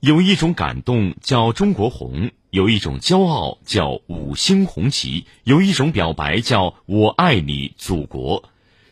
[0.00, 8.44] 有一种感动叫中国红，有一种骄傲叫五星红旗，有一种表白叫我爱你祖国。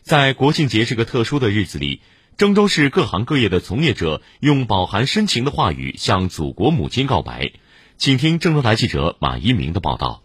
[0.03, 2.01] 在国庆节这个特殊的日子里，
[2.37, 7.53] 郑州市各行各业的从业者用饱含深情的话语向祖国母亲告白。
[7.97, 10.21] 请听郑州台记者马一鸣的报道。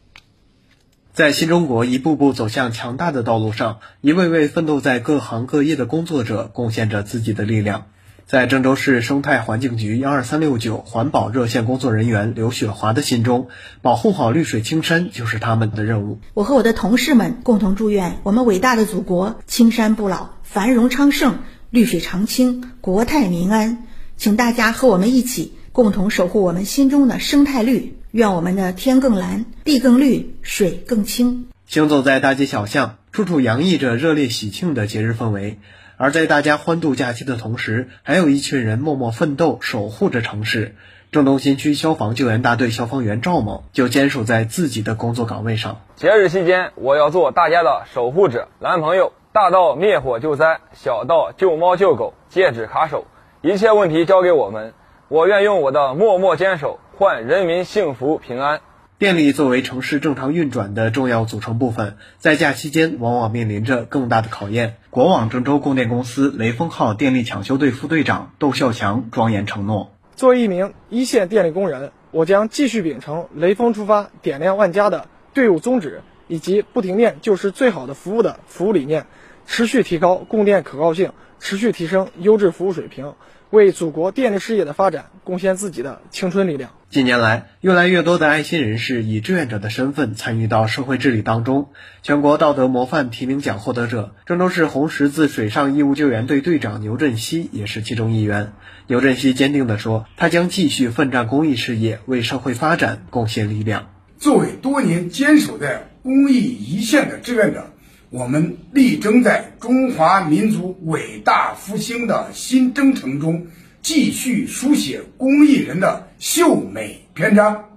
[1.15, 7.87] 在新中国一步步走向强大的道路上，一位位奋斗在各行各业的工作者贡献着自己的力量。
[8.27, 13.49] 在郑州市生态环境局幺二三六九环保热线工作人员刘雪华的心中，
[13.83, 16.21] 保护好绿水青山就是他们的任务。
[16.33, 23.85] 我和我的同事们共同祝愿我们伟大的祖国青山不老、繁荣昌盛、绿水长青、国泰民安。
[24.17, 27.99] 请大家和我们一起，共同守护我们心中的生态绿。
[28.11, 31.49] 愿我们的天更蓝，地更绿，水更清。
[31.67, 35.59] 行走在大街小巷，处处洋溢着热烈喜庆的节日氛围。
[35.97, 40.75] 而在大家欢度假期的同时，还有一群人默默奋斗，守护着城市。
[41.13, 45.81] 郑东新区消防救援大队消防员赵某就坚守在自己的工作岗位上。
[45.95, 49.13] 节日期间，我要做大家的守护者、男朋友。
[49.33, 53.05] 大到灭火救灾，小到救猫救狗、戒指卡手，
[53.43, 54.75] 一切问题交给我们。
[55.09, 56.79] 我愿用我的默默坚守。
[56.97, 58.61] 换人民幸福平安。
[58.97, 64.77] 电力作为城市正常运转的重要组成部分，在假期间往往面临着更大的考验。
[64.91, 79.07] 国网郑州供电公司雷锋号电力抢修队副队长窦孝强庄严承诺：作为一名一线电力工人，我将继续秉承“雷锋出发，点亮万家”的队伍宗旨，以及“不停电就是最好的服务”的服务理念，
[79.45, 83.15] 持续提高供电可靠性，持续提升优质服务水平。
[83.51, 86.71] 为祖国电力事业的发展贡献自己的青春力量。
[86.95, 91.71] 近年来，越来越多的爱心人士以志愿者的身份参与到社会治理当中。
[92.05, 98.53] 全国道德模范提名奖获得者、郑州市红十字水上义务救援队队长牛振西也是其中一员。
[98.87, 107.73] 牛振西坚定地说：“他将继续奋战公益事业，为社会发展贡献力量。”作为多年坚守在公益一线的志愿者。
[108.11, 113.49] 我们力争在中华民族伟大复兴的新征程中，
[113.85, 117.74] 继续书写公益人的秀美篇章。